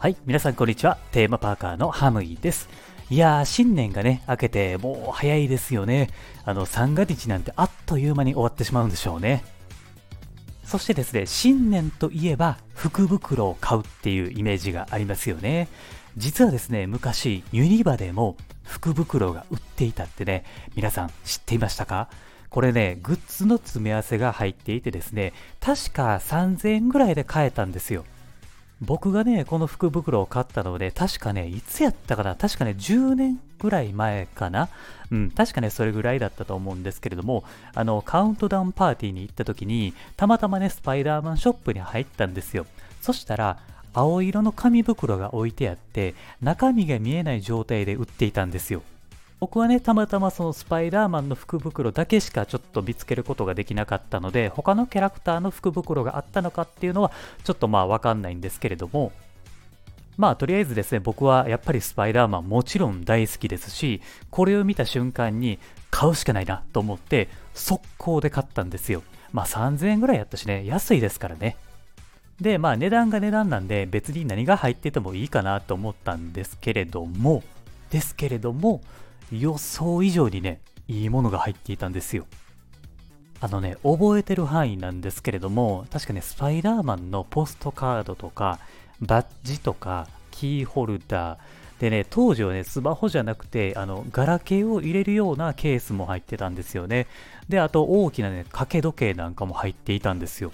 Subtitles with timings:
[0.00, 0.96] はい、皆さんこんにちは。
[1.10, 2.68] テーマパーカーのハムイです。
[3.10, 6.10] いやー、新年がね、明けてもう早いですよね。
[6.44, 9.42] あの、三が日なんてあっという間に終わってしまうんでしょうね。
[10.62, 15.66] そしてですね、新年といえば福袋を買うっていうイメージがありますよね。
[16.16, 20.44] 実はですね、昔、ユニバでも福袋が売っていたってね、
[20.76, 22.08] 皆さん知っていましたか？
[22.50, 28.04] これね、グッズの詰め合わせが入っていてですね、確か3000円ぐらいで買えたんですよ。
[28.80, 34.68] 僕がね、この福袋を買ったので、確かね、いつやったかな確かね、10年ぐらい前かな
[35.10, 37.42] うん、確かね、それぐらいだったと思うんですけれども、
[37.74, 42.66] あの、カウントダウンパーティーに行った時に、たまたまね、スパイダーマンショップに入ったんですよ。
[43.00, 43.58] そしたら、
[43.94, 48.82] 青色の紙袋が置いてあって、中身が見えない状態で売っていたんですよ。
[49.40, 57.12] 僕はね、たまたまそのスパイダーマンの福袋だけしかちょっと見つけることができなかったので、他のキャラクターの福袋があったのかっていうのは、
[57.44, 59.12] ちょっとまあわかんないんですけれども、
[60.16, 69.04] まあとりあえずですね、僕はやっぱりスパイダーマンもちろん大好きですし、これを見た瞬間に買うしかないなと思って、速攻で買ったんですよ。
[69.32, 71.56] まあ3000円ぐらいやったしね、安いですからね。
[72.40, 77.44] で、まあ値段が値段なんで別に何が入っててもいいかなと思ったんですけれども、
[77.90, 78.80] ですけれども、
[79.32, 82.26] 予想以上にね、いいものが入っていたんですよ。
[83.40, 88.58] あのね、覚えてる範囲なんですけれども、確かね、スパイダーマンのポストカードとか、
[89.00, 91.38] バッジとか、キーホルダー、
[91.78, 97.06] でね、当時はね、スマホじゃなくて、あの、ガラケーを入れるようなケースも入ってたんですよね。
[97.48, 100.50] で、あと大きなね、掛け時計なんかも入っていたんですよ。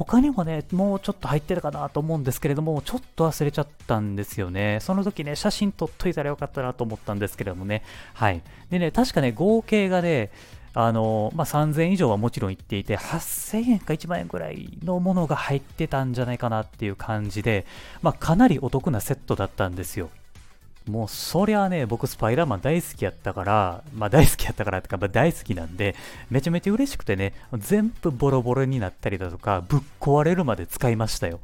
[0.00, 4.78] 他にもね、もうちょっと入ってるかなと思うんですけれども、ちょっと忘れちゃったんですよね。
[4.80, 7.82] その時ね、写真撮っといたらよかったなと思ったんですけれどもね。
[8.14, 8.40] はい。
[8.70, 10.30] でね、確かね、合計がね、
[10.72, 17.66] あの、まあ、3000円以上はもちろんいっていて、8000円か1万円くらいのものが入ってたんじゃないかなっていう感じで、
[18.00, 20.08] まあ、かなりお得なセットだったんですよ。
[20.90, 25.94] もうそりゃね、僕スパイダーマン大好きやったから、まあ大好きやったからってか、まあ、大好きなんで、
[26.30, 31.40] めちゃめちゃ嬉しくてね、全部ボロボロになったりだとか、ぶっ壊れるまで使いましたよ。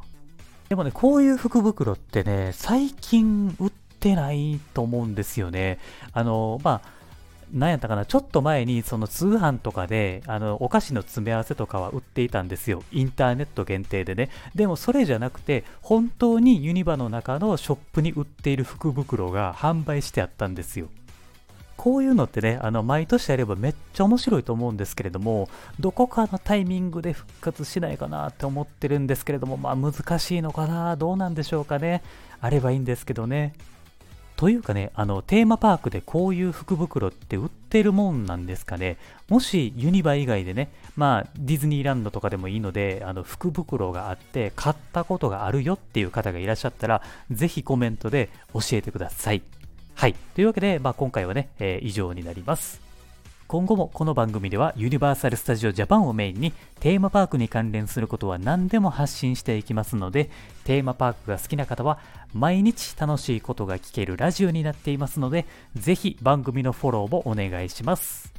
[0.69, 5.79] でもね、こういう福袋ってね、最近売ってないと思うんですよね。
[6.13, 6.97] あの、まあ、
[7.53, 12.83] 何やったかな、ちょっと前にその通販とかであのお菓子の詰め合わせとかは売っていたんですよ。
[12.93, 14.31] インターネット限定でね。
[14.55, 20.89] でもそれじゃなくて、本当にユニバの中のショップに売っている福袋が販売してあったんですよ。
[21.77, 25.49] こういうのってね、あの毎年やればめっちゃ面白いと思うんですけれども、
[25.79, 32.03] どこかのタイミングで復活しないかなって思ってるんですけれども、まあ難しいのかな、どうなんでしょうかね。
[32.41, 33.53] あればいいんですけどね。
[34.37, 38.99] というかね、あの、テーマパークでこういう福袋って売ってるもんなんですかね。
[39.31, 49.43] もしユニバ以外でね、まあ、ディズニーランドとかでもいいので、あの、福袋があって買ったことがあるよっていう方がいらっしゃったら、ぜひコメントで教えてください。
[49.95, 50.15] はい。
[50.35, 52.86] というわけで、まあ、今回はね、えー、以上になります。
[53.49, 60.31] 今後もこの番組ではユニバーサル・スタジオ・ジャパンをメインにテーマパークに関連することは何でも発信していきますので
[60.65, 62.01] テーマパークが好きな方は
[62.35, 65.47] 毎日楽しいことが聞けるラジオになっていますので
[65.77, 68.35] ぜひ番組のフォローもお願いします。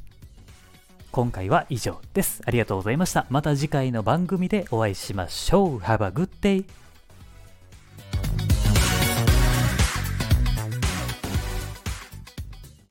[1.09, 2.41] 今回は以上です。
[2.45, 3.25] ありがとうございました。
[3.29, 5.77] また次回の番組でお会いしましょう。
[5.77, 6.65] Have a good day